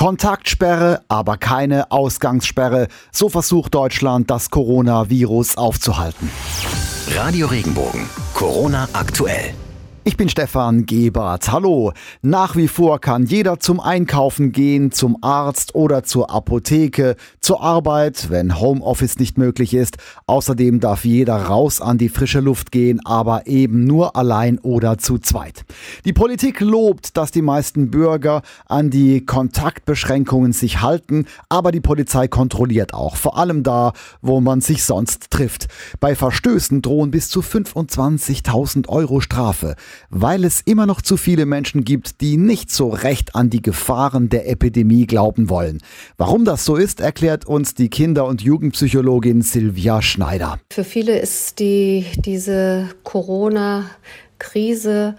Kontaktsperre, 0.00 1.02
aber 1.08 1.36
keine 1.36 1.90
Ausgangssperre. 1.90 2.88
So 3.12 3.28
versucht 3.28 3.74
Deutschland, 3.74 4.30
das 4.30 4.48
Coronavirus 4.48 5.58
aufzuhalten. 5.58 6.30
Radio 7.14 7.48
Regenbogen. 7.48 8.08
Corona 8.32 8.88
aktuell. 8.94 9.52
Ich 10.02 10.16
bin 10.16 10.30
Stefan 10.30 10.86
Gebert. 10.86 11.52
Hallo. 11.52 11.92
Nach 12.22 12.56
wie 12.56 12.68
vor 12.68 13.02
kann 13.02 13.26
jeder 13.26 13.60
zum 13.60 13.80
Einkaufen 13.80 14.50
gehen, 14.50 14.92
zum 14.92 15.18
Arzt 15.20 15.74
oder 15.74 16.04
zur 16.04 16.30
Apotheke, 16.30 17.16
zur 17.42 17.62
Arbeit, 17.62 18.30
wenn 18.30 18.58
Homeoffice 18.58 19.18
nicht 19.18 19.36
möglich 19.36 19.74
ist. 19.74 19.98
Außerdem 20.26 20.80
darf 20.80 21.04
jeder 21.04 21.36
raus 21.36 21.82
an 21.82 21.98
die 21.98 22.08
frische 22.08 22.40
Luft 22.40 22.72
gehen, 22.72 23.04
aber 23.04 23.46
eben 23.46 23.84
nur 23.84 24.16
allein 24.16 24.58
oder 24.60 24.96
zu 24.96 25.18
zweit. 25.18 25.66
Die 26.06 26.14
Politik 26.14 26.60
lobt, 26.60 27.18
dass 27.18 27.30
die 27.30 27.42
meisten 27.42 27.90
Bürger 27.90 28.40
an 28.66 28.88
die 28.88 29.26
Kontaktbeschränkungen 29.26 30.54
sich 30.54 30.80
halten, 30.80 31.26
aber 31.50 31.72
die 31.72 31.82
Polizei 31.82 32.26
kontrolliert 32.26 32.94
auch, 32.94 33.16
vor 33.16 33.36
allem 33.36 33.62
da, 33.64 33.92
wo 34.22 34.40
man 34.40 34.62
sich 34.62 34.82
sonst 34.82 35.30
trifft. 35.30 35.68
Bei 36.00 36.14
Verstößen 36.14 36.80
drohen 36.80 37.10
bis 37.10 37.28
zu 37.28 37.40
25.000 37.40 38.88
Euro 38.88 39.20
Strafe 39.20 39.76
weil 40.10 40.44
es 40.44 40.60
immer 40.60 40.86
noch 40.86 41.02
zu 41.02 41.16
viele 41.16 41.46
Menschen 41.46 41.84
gibt, 41.84 42.20
die 42.20 42.36
nicht 42.36 42.70
so 42.70 42.88
recht 42.88 43.34
an 43.34 43.50
die 43.50 43.62
Gefahren 43.62 44.28
der 44.28 44.48
Epidemie 44.48 45.06
glauben 45.06 45.48
wollen. 45.48 45.78
Warum 46.16 46.44
das 46.44 46.64
so 46.64 46.76
ist, 46.76 47.00
erklärt 47.00 47.46
uns 47.46 47.74
die 47.74 47.88
Kinder- 47.88 48.26
und 48.26 48.42
Jugendpsychologin 48.42 49.42
Silvia 49.42 50.02
Schneider. 50.02 50.58
Für 50.72 50.84
viele 50.84 51.18
ist 51.18 51.58
die, 51.58 52.06
diese 52.24 52.88
Corona-Krise 53.04 55.16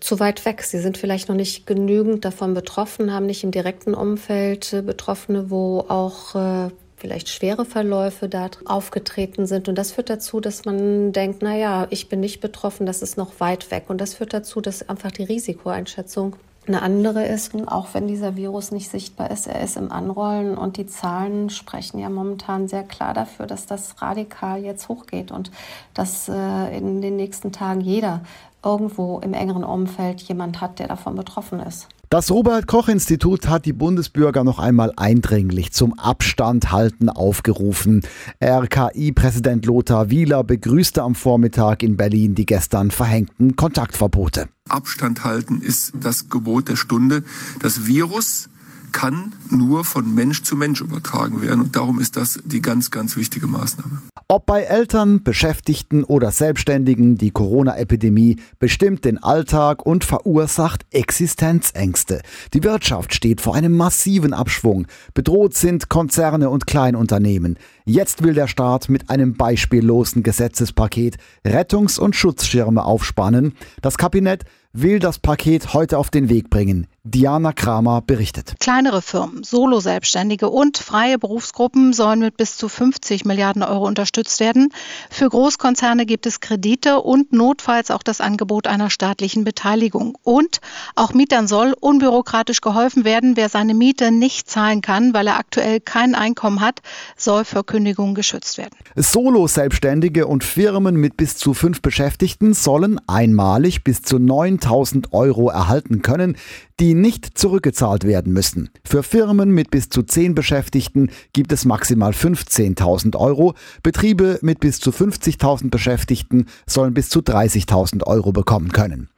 zu 0.00 0.20
weit 0.20 0.44
weg. 0.44 0.62
Sie 0.62 0.78
sind 0.78 0.98
vielleicht 0.98 1.28
noch 1.28 1.36
nicht 1.36 1.66
genügend 1.66 2.24
davon 2.24 2.54
betroffen, 2.54 3.12
haben 3.12 3.26
nicht 3.26 3.44
im 3.44 3.50
direkten 3.50 3.94
Umfeld 3.94 4.72
äh, 4.72 4.82
Betroffene, 4.82 5.50
wo 5.50 5.84
auch 5.88 6.34
äh, 6.34 6.70
vielleicht 6.98 7.28
schwere 7.28 7.64
Verläufe 7.64 8.28
da 8.28 8.50
aufgetreten 8.64 9.46
sind. 9.46 9.68
Und 9.68 9.76
das 9.76 9.92
führt 9.92 10.10
dazu, 10.10 10.40
dass 10.40 10.64
man 10.64 11.12
denkt, 11.12 11.42
na 11.42 11.56
ja, 11.56 11.86
ich 11.90 12.08
bin 12.08 12.20
nicht 12.20 12.40
betroffen, 12.40 12.86
das 12.86 13.02
ist 13.02 13.16
noch 13.16 13.40
weit 13.40 13.70
weg. 13.70 13.84
Und 13.88 14.00
das 14.00 14.14
führt 14.14 14.34
dazu, 14.34 14.60
dass 14.60 14.88
einfach 14.88 15.12
die 15.12 15.22
Risikoeinschätzung 15.22 16.36
eine 16.68 16.82
andere 16.82 17.24
ist, 17.24 17.54
auch 17.66 17.94
wenn 17.94 18.06
dieser 18.06 18.36
Virus 18.36 18.72
nicht 18.72 18.90
sichtbar 18.90 19.30
ist, 19.30 19.46
er 19.46 19.62
ist 19.62 19.76
im 19.76 19.90
Anrollen 19.90 20.56
und 20.56 20.76
die 20.76 20.86
Zahlen 20.86 21.48
sprechen 21.48 21.98
ja 21.98 22.10
momentan 22.10 22.68
sehr 22.68 22.82
klar 22.82 23.14
dafür, 23.14 23.46
dass 23.46 23.64
das 23.64 24.00
radikal 24.02 24.62
jetzt 24.62 24.88
hochgeht 24.88 25.30
und 25.30 25.50
dass 25.94 26.28
äh, 26.28 26.76
in 26.76 27.00
den 27.00 27.16
nächsten 27.16 27.52
Tagen 27.52 27.80
jeder 27.80 28.20
irgendwo 28.62 29.18
im 29.20 29.32
engeren 29.34 29.64
Umfeld 29.64 30.20
jemand 30.22 30.60
hat, 30.60 30.78
der 30.78 30.88
davon 30.88 31.14
betroffen 31.14 31.60
ist. 31.60 31.88
Das 32.10 32.30
Robert 32.30 32.66
Koch 32.66 32.88
Institut 32.88 33.48
hat 33.48 33.66
die 33.66 33.74
Bundesbürger 33.74 34.42
noch 34.42 34.58
einmal 34.58 34.94
eindringlich 34.96 35.72
zum 35.72 35.98
Abstand 35.98 36.72
halten 36.72 37.10
aufgerufen. 37.10 38.00
RKI-Präsident 38.42 39.66
Lothar 39.66 40.08
Wieler 40.08 40.42
begrüßte 40.42 41.02
am 41.02 41.14
Vormittag 41.14 41.82
in 41.82 41.98
Berlin 41.98 42.34
die 42.34 42.46
gestern 42.46 42.90
verhängten 42.90 43.56
Kontaktverbote. 43.56 44.48
Abstand 44.70 45.24
halten 45.24 45.60
ist 45.60 45.92
das 46.00 46.30
Gebot 46.30 46.70
der 46.70 46.76
Stunde. 46.76 47.24
Das 47.60 47.86
Virus 47.86 48.48
kann 48.92 49.32
nur 49.50 49.84
von 49.84 50.14
Mensch 50.14 50.42
zu 50.42 50.56
Mensch 50.56 50.80
übertragen 50.80 51.42
werden. 51.42 51.60
Und 51.60 51.76
darum 51.76 52.00
ist 52.00 52.16
das 52.16 52.40
die 52.44 52.62
ganz, 52.62 52.90
ganz 52.90 53.16
wichtige 53.16 53.46
Maßnahme. 53.46 54.02
Ob 54.28 54.44
bei 54.44 54.62
Eltern, 54.62 55.22
Beschäftigten 55.22 56.04
oder 56.04 56.30
Selbstständigen, 56.30 57.16
die 57.16 57.30
Corona-Epidemie 57.30 58.36
bestimmt 58.58 59.06
den 59.06 59.22
Alltag 59.22 59.86
und 59.86 60.04
verursacht 60.04 60.84
Existenzängste. 60.90 62.20
Die 62.52 62.62
Wirtschaft 62.62 63.14
steht 63.14 63.40
vor 63.40 63.54
einem 63.54 63.74
massiven 63.74 64.34
Abschwung. 64.34 64.86
Bedroht 65.14 65.54
sind 65.54 65.88
Konzerne 65.88 66.50
und 66.50 66.66
Kleinunternehmen. 66.66 67.58
Jetzt 67.86 68.22
will 68.22 68.34
der 68.34 68.48
Staat 68.48 68.90
mit 68.90 69.08
einem 69.08 69.34
beispiellosen 69.34 70.22
Gesetzespaket 70.22 71.16
Rettungs- 71.46 71.98
und 71.98 72.14
Schutzschirme 72.14 72.84
aufspannen. 72.84 73.54
Das 73.80 73.96
Kabinett 73.96 74.44
will 74.74 74.98
das 74.98 75.18
Paket 75.18 75.72
heute 75.72 75.96
auf 75.96 76.10
den 76.10 76.28
Weg 76.28 76.50
bringen. 76.50 76.86
Diana 77.10 77.52
Kramer 77.52 78.02
berichtet. 78.02 78.54
Kleinere 78.60 79.00
Firmen, 79.00 79.42
Solo-Selbstständige 79.42 80.50
und 80.50 80.76
freie 80.76 81.18
Berufsgruppen 81.18 81.92
sollen 81.92 82.20
mit 82.20 82.36
bis 82.36 82.56
zu 82.56 82.68
50 82.68 83.24
Milliarden 83.24 83.62
Euro 83.62 83.86
unterstützt 83.86 84.40
werden. 84.40 84.68
Für 85.08 85.28
Großkonzerne 85.28 86.04
gibt 86.04 86.26
es 86.26 86.40
Kredite 86.40 87.00
und 87.00 87.32
notfalls 87.32 87.90
auch 87.90 88.02
das 88.02 88.20
Angebot 88.20 88.66
einer 88.66 88.90
staatlichen 88.90 89.44
Beteiligung. 89.44 90.18
Und 90.22 90.60
auch 90.96 91.14
Mietern 91.14 91.48
soll 91.48 91.74
unbürokratisch 91.80 92.60
geholfen 92.60 93.04
werden. 93.04 93.36
Wer 93.36 93.48
seine 93.48 93.72
Miete 93.72 94.12
nicht 94.12 94.50
zahlen 94.50 94.82
kann, 94.82 95.14
weil 95.14 95.28
er 95.28 95.38
aktuell 95.38 95.80
kein 95.80 96.14
Einkommen 96.14 96.60
hat, 96.60 96.80
soll 97.16 97.44
für 97.44 97.64
Kündigung 97.64 98.14
geschützt 98.14 98.58
werden. 98.58 98.76
Solo-Selbstständige 98.96 100.26
und 100.26 100.44
Firmen 100.44 100.96
mit 100.96 101.16
bis 101.16 101.36
zu 101.36 101.54
fünf 101.54 101.80
Beschäftigten 101.80 102.52
sollen 102.52 103.00
einmalig 103.06 103.82
bis 103.82 104.02
zu 104.02 104.18
9000 104.18 105.12
Euro 105.14 105.48
erhalten 105.48 106.02
können 106.02 106.36
die 106.80 106.94
nicht 107.00 107.38
zurückgezahlt 107.38 108.04
werden 108.04 108.32
müssen. 108.32 108.70
Für 108.84 109.02
Firmen 109.02 109.50
mit 109.50 109.70
bis 109.70 109.88
zu 109.88 110.02
10 110.02 110.34
Beschäftigten 110.34 111.10
gibt 111.32 111.52
es 111.52 111.64
maximal 111.64 112.12
15.000 112.12 113.16
Euro. 113.16 113.54
Betriebe 113.82 114.38
mit 114.42 114.60
bis 114.60 114.80
zu 114.80 114.90
50.000 114.90 115.70
Beschäftigten 115.70 116.46
sollen 116.66 116.94
bis 116.94 117.08
zu 117.08 117.20
30.000 117.20 118.04
Euro 118.04 118.32
bekommen 118.32 118.72
können. 118.72 119.08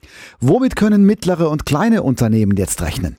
Womit 0.41 0.77
können 0.77 1.05
mittlere 1.05 1.49
und 1.49 1.67
kleine 1.67 2.03
Unternehmen 2.03 2.57
jetzt 2.57 2.83
rechnen? 2.83 3.17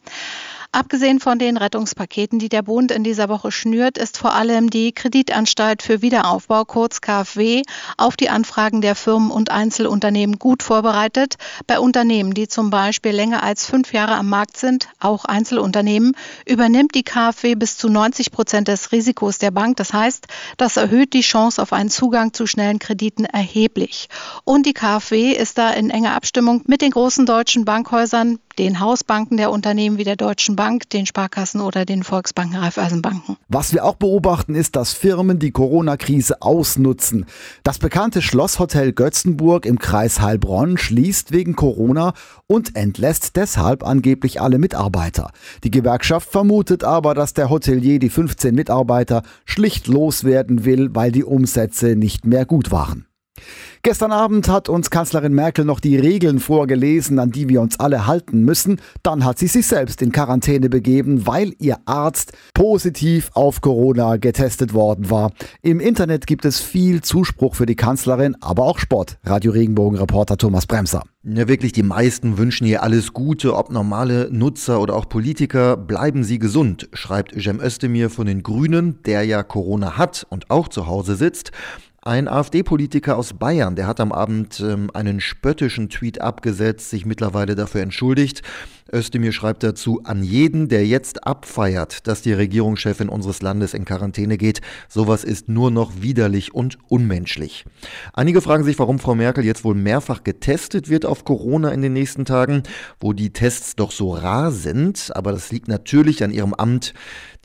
Abgesehen 0.73 1.19
von 1.19 1.37
den 1.37 1.57
Rettungspaketen, 1.57 2.39
die 2.39 2.47
der 2.47 2.61
Bund 2.61 2.91
in 2.91 3.03
dieser 3.03 3.27
Woche 3.27 3.51
schnürt, 3.51 3.97
ist 3.97 4.17
vor 4.17 4.33
allem 4.33 4.69
die 4.69 4.93
Kreditanstalt 4.93 5.81
für 5.81 6.01
Wiederaufbau, 6.01 6.63
kurz 6.63 7.01
KfW, 7.01 7.63
auf 7.97 8.15
die 8.15 8.29
Anfragen 8.29 8.79
der 8.79 8.95
Firmen 8.95 9.31
und 9.31 9.51
Einzelunternehmen 9.51 10.39
gut 10.39 10.63
vorbereitet. 10.63 11.35
Bei 11.67 11.77
Unternehmen, 11.77 12.33
die 12.33 12.47
zum 12.47 12.69
Beispiel 12.69 13.11
länger 13.11 13.43
als 13.43 13.65
fünf 13.65 13.91
Jahre 13.91 14.15
am 14.15 14.29
Markt 14.29 14.55
sind, 14.55 14.87
auch 15.01 15.25
Einzelunternehmen, 15.25 16.13
übernimmt 16.45 16.95
die 16.95 17.03
KfW 17.03 17.55
bis 17.55 17.75
zu 17.75 17.89
90 17.89 18.31
Prozent 18.31 18.69
des 18.69 18.93
Risikos 18.93 19.39
der 19.39 19.51
Bank. 19.51 19.75
Das 19.75 19.91
heißt, 19.91 20.27
das 20.55 20.77
erhöht 20.77 21.11
die 21.11 21.19
Chance 21.19 21.61
auf 21.61 21.73
einen 21.73 21.89
Zugang 21.89 22.31
zu 22.31 22.47
schnellen 22.47 22.79
Krediten 22.79 23.25
erheblich. 23.25 24.07
Und 24.45 24.65
die 24.65 24.73
KfW 24.73 25.33
ist 25.33 25.57
da 25.57 25.71
in 25.71 25.89
enger 25.89 26.15
Abstimmung 26.15 26.63
mit 26.65 26.81
den 26.81 26.91
großen 26.91 27.25
deutschen 27.25 27.65
Bankhäusern 27.65 28.39
den 28.57 28.79
Hausbanken 28.79 29.37
der 29.37 29.51
Unternehmen 29.51 29.97
wie 29.97 30.03
der 30.03 30.15
Deutschen 30.15 30.55
Bank, 30.55 30.89
den 30.89 31.05
Sparkassen 31.05 31.61
oder 31.61 31.85
den 31.85 32.03
Volksbanken, 32.03 32.57
Raiffeisenbanken. 32.57 33.37
Was 33.47 33.73
wir 33.73 33.85
auch 33.85 33.95
beobachten, 33.95 34.55
ist, 34.55 34.75
dass 34.75 34.93
Firmen 34.93 35.39
die 35.39 35.51
Corona-Krise 35.51 36.41
ausnutzen. 36.41 37.25
Das 37.63 37.79
bekannte 37.79 38.21
Schlosshotel 38.21 38.93
Götzenburg 38.93 39.65
im 39.65 39.79
Kreis 39.79 40.21
Heilbronn 40.21 40.77
schließt 40.77 41.31
wegen 41.31 41.55
Corona 41.55 42.13
und 42.47 42.75
entlässt 42.75 43.35
deshalb 43.35 43.83
angeblich 43.83 44.41
alle 44.41 44.57
Mitarbeiter. 44.57 45.31
Die 45.63 45.71
Gewerkschaft 45.71 46.31
vermutet 46.31 46.83
aber, 46.83 47.13
dass 47.13 47.33
der 47.33 47.49
Hotelier 47.49 47.99
die 47.99 48.09
15 48.09 48.53
Mitarbeiter 48.55 49.23
schlicht 49.45 49.87
loswerden 49.87 50.65
will, 50.65 50.89
weil 50.93 51.11
die 51.11 51.23
Umsätze 51.23 51.95
nicht 51.95 52.25
mehr 52.25 52.45
gut 52.45 52.71
waren. 52.71 53.05
Gestern 53.83 54.11
Abend 54.11 54.47
hat 54.47 54.69
uns 54.69 54.91
Kanzlerin 54.91 55.33
Merkel 55.33 55.65
noch 55.65 55.79
die 55.79 55.97
Regeln 55.97 56.39
vorgelesen, 56.39 57.17
an 57.17 57.31
die 57.31 57.49
wir 57.49 57.61
uns 57.61 57.79
alle 57.79 58.05
halten 58.05 58.43
müssen. 58.43 58.79
Dann 59.01 59.25
hat 59.25 59.39
sie 59.39 59.47
sich 59.47 59.65
selbst 59.65 60.01
in 60.03 60.11
Quarantäne 60.11 60.69
begeben, 60.69 61.25
weil 61.25 61.53
ihr 61.57 61.77
Arzt 61.85 62.33
positiv 62.53 63.31
auf 63.33 63.61
Corona 63.61 64.17
getestet 64.17 64.73
worden 64.73 65.09
war. 65.09 65.31
Im 65.63 65.79
Internet 65.79 66.27
gibt 66.27 66.45
es 66.45 66.59
viel 66.59 67.01
Zuspruch 67.01 67.55
für 67.55 67.65
die 67.65 67.75
Kanzlerin, 67.75 68.35
aber 68.39 68.65
auch 68.65 68.77
Sport. 68.77 69.17
Radio 69.23 69.51
Regenbogen 69.51 69.97
Reporter 69.97 70.37
Thomas 70.37 70.67
Bremser. 70.67 71.03
Ja, 71.23 71.47
wirklich, 71.47 71.71
die 71.71 71.83
meisten 71.83 72.39
wünschen 72.39 72.65
ihr 72.65 72.81
alles 72.81 73.13
Gute, 73.13 73.55
ob 73.55 73.71
normale 73.71 74.29
Nutzer 74.31 74.81
oder 74.81 74.95
auch 74.95 75.07
Politiker. 75.07 75.77
Bleiben 75.77 76.23
Sie 76.23 76.39
gesund, 76.39 76.89
schreibt 76.93 77.35
Jem 77.35 77.59
Özdemir 77.59 78.09
von 78.09 78.25
den 78.25 78.41
Grünen, 78.41 79.03
der 79.05 79.23
ja 79.23 79.43
Corona 79.43 79.97
hat 79.97 80.25
und 80.29 80.49
auch 80.49 80.67
zu 80.67 80.87
Hause 80.87 81.15
sitzt. 81.15 81.51
Ein 82.03 82.27
AfD-Politiker 82.27 83.15
aus 83.15 83.33
Bayern, 83.33 83.75
der 83.75 83.85
hat 83.85 83.99
am 83.99 84.11
Abend 84.11 84.59
ähm, 84.59 84.89
einen 84.91 85.21
spöttischen 85.21 85.87
Tweet 85.89 86.19
abgesetzt, 86.19 86.89
sich 86.89 87.05
mittlerweile 87.05 87.53
dafür 87.53 87.81
entschuldigt. 87.81 88.41
Özdemir 88.91 89.31
schreibt 89.31 89.61
dazu, 89.61 90.01
an 90.03 90.23
jeden, 90.23 90.67
der 90.67 90.87
jetzt 90.87 91.27
abfeiert, 91.27 92.07
dass 92.07 92.23
die 92.23 92.33
Regierungschefin 92.33 93.07
unseres 93.07 93.43
Landes 93.43 93.75
in 93.75 93.85
Quarantäne 93.85 94.39
geht, 94.39 94.61
sowas 94.89 95.23
ist 95.23 95.47
nur 95.47 95.69
noch 95.69 96.01
widerlich 96.01 96.55
und 96.55 96.79
unmenschlich. 96.87 97.65
Einige 98.13 98.41
fragen 98.41 98.63
sich, 98.63 98.79
warum 98.79 98.97
Frau 98.97 99.13
Merkel 99.13 99.45
jetzt 99.45 99.63
wohl 99.63 99.75
mehrfach 99.75 100.23
getestet 100.23 100.89
wird 100.89 101.05
auf 101.05 101.23
Corona 101.23 101.69
in 101.69 101.83
den 101.83 101.93
nächsten 101.93 102.25
Tagen, 102.25 102.63
wo 102.99 103.13
die 103.13 103.31
Tests 103.31 103.75
doch 103.75 103.91
so 103.91 104.15
rar 104.15 104.51
sind, 104.51 105.15
aber 105.15 105.33
das 105.33 105.51
liegt 105.51 105.67
natürlich 105.67 106.23
an 106.23 106.31
ihrem 106.31 106.55
Amt. 106.55 106.95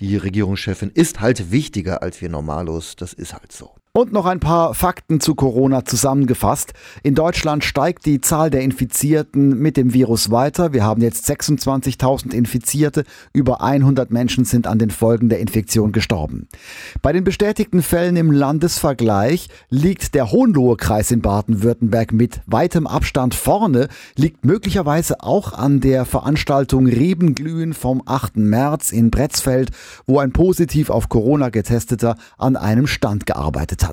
Die 0.00 0.16
Regierungschefin 0.16 0.92
ist 0.94 1.20
halt 1.20 1.50
wichtiger 1.50 2.02
als 2.02 2.22
wir 2.22 2.30
Normalos, 2.30 2.96
das 2.96 3.12
ist 3.12 3.34
halt 3.34 3.52
so. 3.52 3.74
Und 3.96 4.12
noch 4.12 4.26
ein 4.26 4.40
paar 4.40 4.74
Fakten 4.74 5.20
zu 5.20 5.34
Corona 5.34 5.86
zusammengefasst. 5.86 6.74
In 7.02 7.14
Deutschland 7.14 7.64
steigt 7.64 8.04
die 8.04 8.20
Zahl 8.20 8.50
der 8.50 8.60
Infizierten 8.60 9.58
mit 9.58 9.78
dem 9.78 9.94
Virus 9.94 10.30
weiter. 10.30 10.74
Wir 10.74 10.84
haben 10.84 11.00
jetzt 11.00 11.26
26.000 11.30 12.34
Infizierte, 12.34 13.04
über 13.32 13.62
100 13.62 14.10
Menschen 14.10 14.44
sind 14.44 14.66
an 14.66 14.78
den 14.78 14.90
Folgen 14.90 15.30
der 15.30 15.38
Infektion 15.38 15.92
gestorben. 15.92 16.46
Bei 17.00 17.14
den 17.14 17.24
bestätigten 17.24 17.80
Fällen 17.80 18.16
im 18.16 18.32
Landesvergleich 18.32 19.48
liegt 19.70 20.14
der 20.14 20.30
Hohenlohe-Kreis 20.30 21.10
in 21.10 21.22
Baden-Württemberg 21.22 22.12
mit 22.12 22.42
weitem 22.44 22.86
Abstand 22.86 23.34
vorne, 23.34 23.88
liegt 24.14 24.44
möglicherweise 24.44 25.22
auch 25.22 25.54
an 25.54 25.80
der 25.80 26.04
Veranstaltung 26.04 26.86
Rebenglühen 26.86 27.72
vom 27.72 28.02
8. 28.04 28.36
März 28.36 28.92
in 28.92 29.10
Bretzfeld, 29.10 29.70
wo 30.06 30.18
ein 30.18 30.32
positiv 30.32 30.90
auf 30.90 31.08
Corona 31.08 31.48
getesteter 31.48 32.16
an 32.36 32.56
einem 32.56 32.86
Stand 32.86 33.24
gearbeitet 33.24 33.84
hat. 33.84 33.85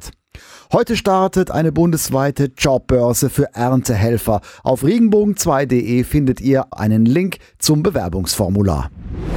Heute 0.72 0.98
startet 0.98 1.52
eine 1.52 1.72
bundesweite 1.72 2.52
Jobbörse 2.58 3.30
für 3.30 3.54
Erntehelfer. 3.54 4.42
Auf 4.64 4.84
regenbogen2.de 4.84 6.04
findet 6.04 6.42
ihr 6.42 6.66
einen 6.72 7.06
Link 7.06 7.38
zum 7.60 7.84
Bewerbungsformular. 7.84 8.90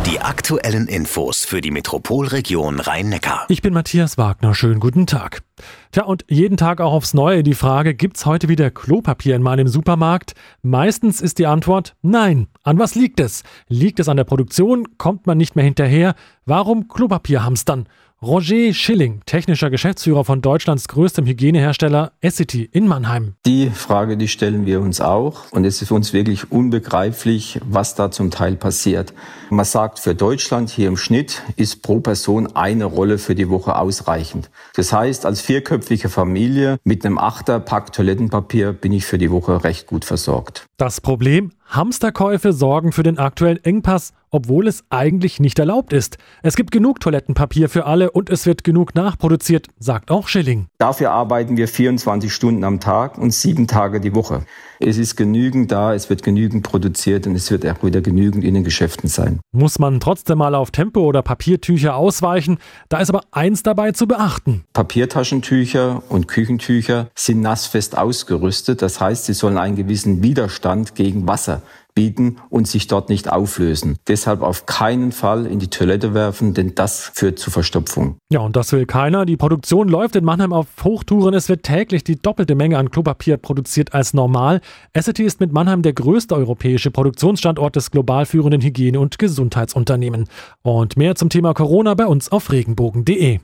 Die 0.06 0.20
aktuellen 0.20 0.86
Infos 0.86 1.44
für 1.44 1.60
die 1.60 1.70
Metropolregion 1.70 2.80
Rhein-Neckar. 2.80 3.44
Ich 3.48 3.60
bin 3.60 3.74
Matthias 3.74 4.16
Wagner. 4.16 4.54
Schönen 4.54 4.80
guten 4.80 5.06
Tag. 5.06 5.42
Tja, 5.92 6.04
und 6.04 6.24
jeden 6.28 6.56
Tag 6.56 6.80
auch 6.80 6.92
aufs 6.92 7.12
Neue 7.12 7.42
die 7.42 7.54
Frage, 7.54 7.94
gibt's 7.94 8.24
heute 8.24 8.48
wieder 8.48 8.70
Klopapier 8.70 9.36
in 9.36 9.42
meinem 9.42 9.68
Supermarkt? 9.68 10.34
Meistens 10.62 11.20
ist 11.20 11.38
die 11.38 11.46
Antwort 11.46 11.96
nein. 12.02 12.46
An 12.62 12.78
was 12.78 12.94
liegt 12.94 13.20
es? 13.20 13.42
Liegt 13.68 14.00
es 14.00 14.08
an 14.08 14.16
der 14.16 14.24
Produktion? 14.24 14.96
Kommt 14.96 15.26
man 15.26 15.36
nicht 15.36 15.56
mehr 15.56 15.64
hinterher? 15.64 16.14
Warum 16.46 16.88
Klopapier 16.88 17.44
hamstern? 17.44 17.88
Roger 18.22 18.72
Schilling, 18.72 19.20
technischer 19.26 19.68
Geschäftsführer 19.68 20.24
von 20.24 20.40
Deutschlands 20.40 20.88
größtem 20.88 21.26
Hygienehersteller 21.26 22.12
Essity 22.22 22.66
in 22.72 22.88
Mannheim. 22.88 23.34
Die 23.44 23.68
Frage, 23.68 24.16
die 24.16 24.26
stellen 24.26 24.64
wir 24.64 24.80
uns 24.80 25.02
auch. 25.02 25.52
Und 25.52 25.66
es 25.66 25.82
ist 25.82 25.88
für 25.88 25.94
uns 25.94 26.14
wirklich 26.14 26.50
unbegreiflich, 26.50 27.60
was 27.68 27.94
da 27.94 28.10
zum 28.10 28.30
Teil 28.30 28.56
passiert. 28.56 29.12
Man 29.50 29.66
sagt, 29.66 29.98
für 29.98 30.14
Deutschland 30.14 30.70
hier 30.70 30.88
im 30.88 30.96
Schnitt 30.96 31.42
ist 31.56 31.82
pro 31.82 32.00
Person 32.00 32.46
eine 32.56 32.86
Rolle 32.86 33.18
für 33.18 33.34
die 33.34 33.50
Woche 33.50 33.76
ausreichend. 33.76 34.48
Das 34.76 34.94
heißt, 34.94 35.26
als 35.26 35.42
vierköpfige 35.42 36.08
Familie 36.08 36.78
mit 36.84 37.04
einem 37.04 37.18
Achterpack 37.18 37.92
Toilettenpapier 37.92 38.72
bin 38.72 38.92
ich 38.92 39.04
für 39.04 39.18
die 39.18 39.30
Woche 39.30 39.62
recht 39.62 39.86
gut 39.86 40.06
versorgt. 40.06 40.64
Das 40.78 41.02
Problem? 41.02 41.52
Hamsterkäufe 41.76 42.54
sorgen 42.54 42.90
für 42.90 43.02
den 43.02 43.18
aktuellen 43.18 43.62
Engpass, 43.62 44.14
obwohl 44.30 44.66
es 44.66 44.84
eigentlich 44.90 45.40
nicht 45.40 45.58
erlaubt 45.58 45.92
ist. 45.92 46.18
Es 46.42 46.56
gibt 46.56 46.70
genug 46.70 47.00
Toilettenpapier 47.00 47.68
für 47.68 47.86
alle 47.86 48.10
und 48.10 48.28
es 48.30 48.46
wird 48.46 48.64
genug 48.64 48.94
nachproduziert, 48.94 49.68
sagt 49.78 50.10
auch 50.10 50.28
Schilling. 50.28 50.66
Dafür 50.78 51.12
arbeiten 51.12 51.56
wir 51.56 51.68
24 51.68 52.32
Stunden 52.32 52.64
am 52.64 52.80
Tag 52.80 53.18
und 53.18 53.32
sieben 53.32 53.66
Tage 53.66 54.00
die 54.00 54.14
Woche. 54.14 54.44
Es 54.78 54.98
ist 54.98 55.16
genügend 55.16 55.72
da, 55.72 55.94
es 55.94 56.10
wird 56.10 56.22
genügend 56.22 56.62
produziert 56.62 57.26
und 57.26 57.34
es 57.34 57.50
wird 57.50 57.66
auch 57.66 57.82
wieder 57.82 58.00
genügend 58.00 58.44
in 58.44 58.54
den 58.54 58.64
Geschäften 58.64 59.08
sein. 59.08 59.40
Muss 59.52 59.78
man 59.78 60.00
trotzdem 60.00 60.38
mal 60.38 60.54
auf 60.54 60.70
Tempo 60.70 61.00
oder 61.00 61.22
Papiertücher 61.22 61.96
ausweichen? 61.96 62.58
Da 62.88 62.98
ist 62.98 63.08
aber 63.08 63.22
eins 63.30 63.62
dabei 63.62 63.92
zu 63.92 64.06
beachten. 64.06 64.64
Papiertaschentücher 64.74 66.02
und 66.08 66.28
Küchentücher 66.28 67.08
sind 67.14 67.40
nassfest 67.40 67.96
ausgerüstet. 67.96 68.82
Das 68.82 69.00
heißt, 69.00 69.26
sie 69.26 69.34
sollen 69.34 69.56
einen 69.56 69.76
gewissen 69.76 70.22
Widerstand 70.22 70.94
gegen 70.94 71.26
Wasser 71.26 71.62
bieten 71.96 72.36
und 72.50 72.68
sich 72.68 72.86
dort 72.86 73.08
nicht 73.08 73.32
auflösen. 73.32 73.96
Deshalb 74.06 74.42
auf 74.42 74.66
keinen 74.66 75.10
Fall 75.10 75.46
in 75.46 75.58
die 75.58 75.70
Toilette 75.70 76.14
werfen, 76.14 76.54
denn 76.54 76.76
das 76.76 77.10
führt 77.14 77.40
zu 77.40 77.50
Verstopfung. 77.50 78.18
Ja, 78.30 78.40
und 78.40 78.54
das 78.54 78.70
will 78.70 78.86
keiner. 78.86 79.26
Die 79.26 79.36
Produktion 79.36 79.88
läuft 79.88 80.14
in 80.14 80.24
Mannheim 80.24 80.52
auf 80.52 80.66
Hochtouren. 80.84 81.34
Es 81.34 81.48
wird 81.48 81.64
täglich 81.64 82.04
die 82.04 82.16
doppelte 82.16 82.54
Menge 82.54 82.78
an 82.78 82.90
Klopapier 82.90 83.38
produziert 83.38 83.94
als 83.94 84.14
normal. 84.14 84.60
Essity 84.92 85.24
ist 85.24 85.40
mit 85.40 85.52
Mannheim 85.52 85.82
der 85.82 85.94
größte 85.94 86.36
europäische 86.36 86.90
Produktionsstandort 86.90 87.74
des 87.74 87.90
global 87.90 88.26
führenden 88.26 88.60
Hygiene- 88.60 89.00
und 89.00 89.18
Gesundheitsunternehmen. 89.18 90.28
Und 90.62 90.96
mehr 90.96 91.14
zum 91.14 91.30
Thema 91.30 91.54
Corona 91.54 91.94
bei 91.94 92.06
uns 92.06 92.30
auf 92.30 92.52
regenbogen.de. 92.52 93.40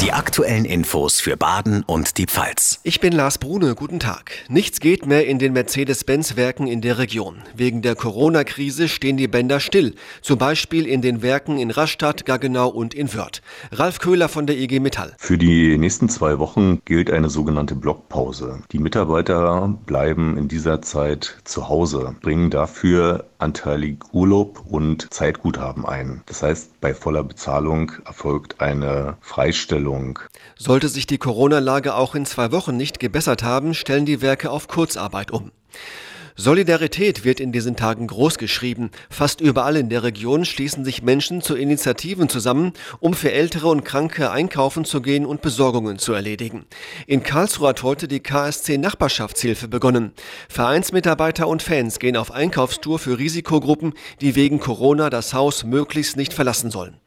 Die 0.00 0.12
aktuellen 0.12 0.64
Infos 0.64 1.20
für 1.20 1.36
Baden 1.36 1.84
und 1.84 2.18
die 2.18 2.26
Pfalz. 2.26 2.80
Ich 2.82 2.98
bin 2.98 3.12
Lars 3.12 3.38
Brune, 3.38 3.76
guten 3.76 4.00
Tag. 4.00 4.32
Nichts 4.48 4.80
geht 4.80 5.06
mehr 5.06 5.28
in 5.28 5.38
den 5.38 5.52
Mercedes-Benz-Werken 5.52 6.66
in 6.66 6.80
der 6.80 6.98
Region. 6.98 7.36
Wegen 7.54 7.82
der 7.82 7.91
Corona-Krise 7.94 8.88
stehen 8.88 9.16
die 9.16 9.28
Bänder 9.28 9.60
still, 9.60 9.94
zum 10.20 10.38
Beispiel 10.38 10.86
in 10.86 11.02
den 11.02 11.22
Werken 11.22 11.58
in 11.58 11.70
Rastatt, 11.70 12.24
Gaggenau 12.24 12.68
und 12.68 12.94
in 12.94 13.12
Wörth. 13.14 13.42
Ralf 13.70 13.98
Köhler 13.98 14.28
von 14.28 14.46
der 14.46 14.58
IG 14.58 14.80
Metall. 14.80 15.14
Für 15.18 15.38
die 15.38 15.76
nächsten 15.78 16.08
zwei 16.08 16.38
Wochen 16.38 16.80
gilt 16.84 17.10
eine 17.10 17.30
sogenannte 17.30 17.74
Blockpause. 17.74 18.60
Die 18.72 18.78
Mitarbeiter 18.78 19.78
bleiben 19.86 20.36
in 20.36 20.48
dieser 20.48 20.82
Zeit 20.82 21.36
zu 21.44 21.68
Hause, 21.68 22.16
bringen 22.20 22.50
dafür 22.50 23.26
anteilig 23.38 23.98
Urlaub 24.12 24.64
und 24.68 25.12
Zeitguthaben 25.12 25.84
ein. 25.84 26.22
Das 26.26 26.42
heißt, 26.42 26.80
bei 26.80 26.94
voller 26.94 27.24
Bezahlung 27.24 27.92
erfolgt 28.04 28.60
eine 28.60 29.16
Freistellung. 29.20 30.20
Sollte 30.56 30.88
sich 30.88 31.06
die 31.06 31.18
Corona-Lage 31.18 31.94
auch 31.94 32.14
in 32.14 32.24
zwei 32.24 32.52
Wochen 32.52 32.76
nicht 32.76 33.00
gebessert 33.00 33.42
haben, 33.42 33.74
stellen 33.74 34.06
die 34.06 34.22
Werke 34.22 34.50
auf 34.50 34.68
Kurzarbeit 34.68 35.30
um. 35.30 35.50
Solidarität 36.36 37.24
wird 37.24 37.40
in 37.40 37.52
diesen 37.52 37.76
Tagen 37.76 38.06
großgeschrieben. 38.06 38.90
Fast 39.10 39.40
überall 39.40 39.76
in 39.76 39.90
der 39.90 40.02
Region 40.02 40.44
schließen 40.44 40.84
sich 40.84 41.02
Menschen 41.02 41.42
zu 41.42 41.54
Initiativen 41.54 42.28
zusammen, 42.28 42.72
um 43.00 43.12
für 43.12 43.32
Ältere 43.32 43.68
und 43.68 43.84
Kranke 43.84 44.30
einkaufen 44.30 44.84
zu 44.84 45.02
gehen 45.02 45.26
und 45.26 45.42
Besorgungen 45.42 45.98
zu 45.98 46.12
erledigen. 46.12 46.64
In 47.06 47.22
Karlsruhe 47.22 47.68
hat 47.68 47.82
heute 47.82 48.08
die 48.08 48.20
KSC 48.20 48.78
Nachbarschaftshilfe 48.78 49.68
begonnen. 49.68 50.12
Vereinsmitarbeiter 50.48 51.46
und 51.48 51.62
Fans 51.62 51.98
gehen 51.98 52.16
auf 52.16 52.30
Einkaufstour 52.30 52.98
für 52.98 53.18
Risikogruppen, 53.18 53.92
die 54.20 54.34
wegen 54.34 54.58
Corona 54.58 55.10
das 55.10 55.34
Haus 55.34 55.64
möglichst 55.64 56.16
nicht 56.16 56.32
verlassen 56.32 56.70
sollen. 56.70 57.01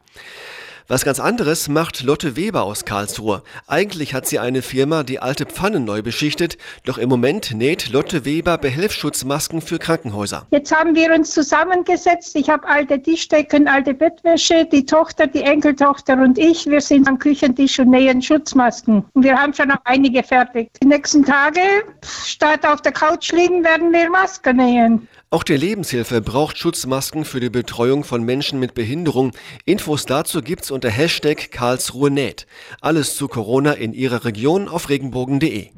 Was 0.88 1.04
ganz 1.04 1.20
anderes 1.20 1.68
macht 1.68 2.04
Lotte 2.04 2.36
Weber 2.36 2.62
aus 2.62 2.86
Karlsruhe. 2.86 3.42
Eigentlich 3.66 4.14
hat 4.14 4.28
sie 4.28 4.38
eine 4.38 4.62
Firma, 4.62 5.02
die 5.02 5.18
alte 5.18 5.48
Pfannen 5.48 5.84
neu 5.84 6.04
beschichtet, 6.04 6.60
doch 6.84 7.00
im 7.00 7.10
Moment 7.10 7.56
näht 7.56 7.90
Lotte 7.92 8.24
Weber 8.24 8.60
Behelfsschutzmasken 8.60 9.62
für 9.62 9.80
Krankenhäuser. 9.80 10.46
Jetzt 10.52 10.72
haben 10.72 10.94
wir 10.94 11.12
uns 11.12 11.32
zusammengesetzt. 11.32 12.36
Ich 12.36 12.52
habe 12.52 12.68
alte 12.68 13.02
Tischdecken, 13.02 13.68
alte 13.68 13.96
Bettwäsche, 13.96 14.68
die 14.72 14.86
Tochter, 14.86 15.26
die 15.26 15.42
Enkeltochter 15.42 16.22
und 16.22 16.38
ich. 16.38 16.68
Wir 16.68 16.82
sind 16.82 17.08
am 17.08 17.18
Küchentisch 17.18 17.80
und 17.80 17.90
nähen 17.90 18.22
Schutzmasken. 18.22 19.04
Und 19.14 19.24
wir 19.24 19.36
haben 19.36 19.56
schon 19.56 19.70
noch 19.70 19.82
einige 19.86 20.22
fertig. 20.22 20.70
Die 20.84 20.88
nächsten 20.88 21.26
Tage, 21.26 21.62
statt 22.04 22.64
auf 22.64 22.84
der 22.84 22.92
Couch 22.92 23.32
liegen, 23.32 23.64
werden 23.64 23.92
wir 23.92 24.08
Masken 24.12 24.58
nähen. 24.58 25.08
Auch 25.32 25.44
die 25.44 25.58
Lebenshilfe 25.58 26.22
braucht 26.22 26.58
Schutzmasken 26.58 27.26
für 27.26 27.40
die 27.40 27.50
Betreuung 27.50 28.04
von 28.04 28.24
Menschen 28.24 28.60
mit 28.60 28.74
Behinderung. 28.74 29.32
Infos 29.66 30.06
dazu 30.06 30.42
gibt's 30.42 30.72
unter 30.72 30.90
Hashtag 30.90 31.52
Karlsruhe 31.52 32.12
näht. 32.12 32.46
Alles 32.80 33.16
zu 33.16 33.28
Corona 33.28 33.74
in 33.74 33.94
Ihrer 33.94 34.24
Region 34.24 34.68
auf 34.68 34.90
regenbogen.de. 34.90 35.70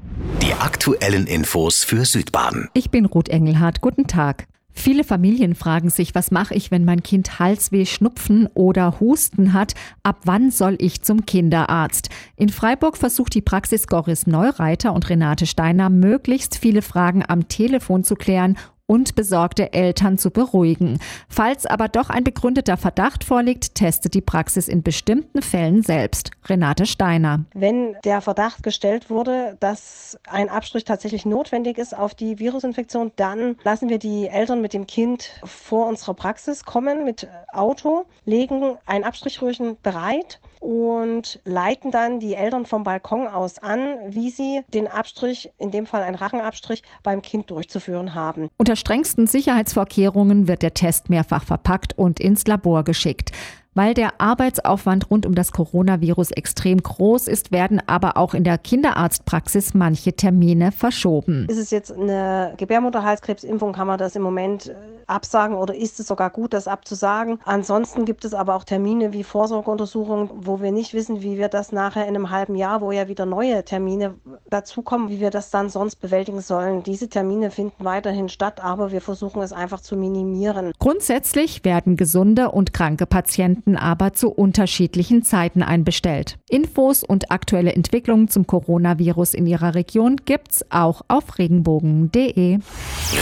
Die 0.42 0.54
aktuellen 0.54 1.28
Infos 1.28 1.84
für 1.84 2.06
Südbaden. 2.06 2.70
Ich 2.74 2.92
bin 2.92 3.06
Ruth 3.06 3.30
Engelhardt. 3.30 3.82
Guten 3.82 4.08
Tag. 4.08 4.48
Viele 4.74 5.04
Familien 5.04 5.56
fragen 5.56 5.90
sich, 5.90 6.14
was 6.14 6.30
mache 6.30 6.54
ich, 6.54 6.70
wenn 6.70 6.86
mein 6.86 7.02
Kind 7.02 7.40
Halsweh, 7.40 7.88
Schnupfen 7.88 8.48
oder 8.54 9.00
Husten 9.00 9.54
hat? 9.54 9.74
Ab 10.04 10.20
wann 10.26 10.52
soll 10.52 10.76
ich 10.78 11.02
zum 11.02 11.26
Kinderarzt? 11.26 12.10
In 12.36 12.50
Freiburg 12.50 12.96
versucht 12.96 13.34
die 13.34 13.42
Praxis 13.42 13.88
Goris 13.88 14.28
Neureiter 14.28 14.94
und 14.94 15.10
Renate 15.10 15.48
Steiner 15.48 15.90
möglichst 15.90 16.58
viele 16.58 16.84
Fragen 16.84 17.24
am 17.28 17.48
Telefon 17.48 18.04
zu 18.04 18.14
klären 18.14 18.56
und 18.88 19.16
besorgte 19.16 19.74
Eltern 19.74 20.18
zu 20.18 20.32
beruhigen. 20.32 21.00
Falls 21.30 21.66
aber 21.66 21.90
doch 21.90 22.10
ein 22.10 22.24
begründeter 22.24 22.78
Verdacht 22.78 23.24
vorliegt, 23.24 23.76
testet 23.76 24.14
die 24.14 24.22
Praxis 24.22 24.68
in 24.68 24.82
bestimmten 24.82 25.42
Fällen 25.42 25.84
selbst. 25.84 26.32
Renate 26.46 26.86
Steiner. 26.86 27.46
Wenn 27.54 27.96
der 28.06 28.22
Verdacht 28.22 28.64
gestellt 28.64 29.10
wurde, 29.10 29.58
dass 29.60 30.18
ein 30.28 30.50
Abstrich 30.50 30.86
tatsächlich 30.86 31.26
notwendig 31.26 31.78
ist 31.78 31.96
auf 31.96 32.16
die 32.16 32.40
Virusinfektion, 32.40 33.12
dann 33.18 33.58
lassen 33.64 33.90
wir 33.90 34.00
die 34.00 34.28
Eltern 34.28 34.62
mit 34.62 34.74
dem 34.74 34.88
Kind 34.88 35.42
vor 35.44 35.88
unserer 35.88 36.14
Praxis 36.14 36.64
kommen 36.64 37.04
mit 37.04 37.28
Auto, 37.52 38.06
legen 38.26 38.78
ein 38.86 39.04
Abstrichröhrchen 39.04 39.78
bereit 39.84 40.40
und 40.60 41.40
leiten 41.46 41.92
dann 41.92 42.20
die 42.20 42.36
Eltern 42.36 42.66
vom 42.66 42.84
Balkon 42.84 43.28
aus 43.28 43.60
an, 43.60 43.98
wie 44.08 44.30
sie 44.30 44.62
den 44.74 44.88
Abstrich, 44.88 45.52
in 45.58 45.72
dem 45.72 45.86
Fall 45.86 46.04
einen 46.04 46.16
Rachenabstrich, 46.16 46.84
beim 47.04 47.22
Kind 47.22 47.50
durchzuführen 47.50 48.14
haben. 48.14 48.50
Unter 48.58 48.76
strengsten 48.76 49.28
Sicherheitsvorkehrungen 49.28 50.48
wird 50.48 50.62
der 50.62 50.74
Test 50.74 51.10
mehrfach 51.10 51.44
verpackt 51.44 51.98
und 51.98 52.20
ins 52.20 52.46
Labor 52.48 52.84
geschickt. 52.84 53.32
Weil 53.78 53.94
der 53.94 54.20
Arbeitsaufwand 54.20 55.12
rund 55.12 55.28
um 55.28 55.36
das 55.36 55.52
Coronavirus 55.52 56.32
extrem 56.32 56.82
groß 56.82 57.28
ist, 57.28 57.52
werden 57.52 57.80
aber 57.86 58.18
auch 58.18 58.34
in 58.34 58.44
der 58.44 58.58
Kinderarztpraxis 58.58 59.76
manche 59.76 60.14
Termine 60.14 60.72
verschoben. 60.72 61.46
Ist 61.48 61.60
es 61.60 61.70
jetzt 61.70 61.92
eine 61.92 62.56
Gebärmutterhalskrebsimpfung, 62.58 63.74
kann 63.74 63.86
man 63.86 64.00
das 64.00 64.16
im 64.16 64.24
Moment 64.24 64.70
äh, 64.70 64.74
absagen 65.06 65.56
oder 65.56 65.76
ist 65.76 66.00
es 66.00 66.08
sogar 66.08 66.32
gut, 66.32 66.54
das 66.54 66.68
abzusagen? 66.68 67.38
Ansonsten 67.46 68.06
gibt 68.06 68.26
es 68.26 68.34
aber 68.34 68.56
auch 68.56 68.64
Termine 68.64 69.14
wie 69.14 69.24
Vorsorgeuntersuchungen, 69.24 70.32
wo 70.34 70.60
wir 70.60 70.72
nicht 70.72 70.96
wissen, 70.96 71.22
wie 71.22 71.38
wir 71.38 71.48
das 71.48 71.72
nachher 71.72 72.08
in 72.08 72.16
einem 72.16 72.32
halben 72.32 72.56
Jahr, 72.56 72.82
wo 72.82 72.92
ja 72.92 73.08
wieder 73.08 73.28
neue 73.28 73.64
Termine 73.64 74.16
dazukommen, 74.50 75.10
wie 75.10 75.20
wir 75.20 75.30
das 75.30 75.52
dann 75.52 75.70
sonst 75.70 75.98
bewältigen 75.98 76.42
sollen. 76.42 76.82
Diese 76.82 77.10
Termine 77.10 77.52
finden 77.52 77.86
weiterhin 77.86 78.28
statt, 78.28 78.60
aber 78.60 78.92
wir 78.92 79.02
versuchen 79.02 79.44
es 79.44 79.54
einfach 79.54 79.82
zu 79.82 79.96
minimieren. 79.96 80.72
Grundsätzlich 80.80 81.64
werden 81.64 81.96
gesunde 81.96 82.50
und 82.50 82.74
kranke 82.74 83.06
Patienten 83.06 83.67
aber 83.76 84.14
zu 84.14 84.30
unterschiedlichen 84.30 85.24
Zeiten 85.24 85.64
einbestellt. 85.64 86.38
Infos 86.48 87.04
und 87.04 87.32
aktuelle 87.32 87.74
Entwicklungen 87.74 88.30
zum 88.30 88.48
Coronavirus 88.48 89.34
in 89.34 89.46
Ihrer 89.48 89.76
Region 89.76 90.18
gibt's 90.26 90.64
auch 90.70 91.02
auf 91.08 91.38
regenbogen.de. 91.38 92.60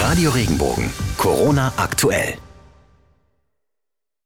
Radio 0.02 0.30
Regenbogen. 0.30 0.92
Corona 1.18 1.74
aktuell. 1.78 2.36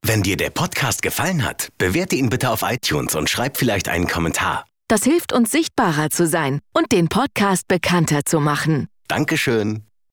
Wenn 0.02 0.24
dir 0.24 0.38
der 0.38 0.50
Podcast 0.50 1.02
gefallen 1.02 1.46
hat, 1.46 1.70
bewerte 1.78 2.16
ihn 2.16 2.30
bitte 2.30 2.50
auf 2.50 2.64
iTunes 2.64 3.16
und 3.16 3.30
schreib 3.30 3.58
vielleicht 3.58 3.90
einen 3.90 4.08
Kommentar. 4.08 4.66
Das 4.88 5.04
hilft 5.04 5.34
uns 5.34 5.52
sichtbarer 5.52 6.10
zu 6.10 6.26
sein 6.26 6.62
und 6.74 6.92
den 6.92 7.10
Podcast 7.10 7.68
bekannter 7.68 8.22
zu 8.26 8.40
machen. 8.40 8.88
Dankeschön. 9.08 9.89